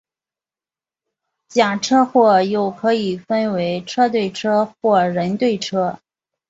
[1.47, 5.99] 假车祸又可以分为车对车或人对车。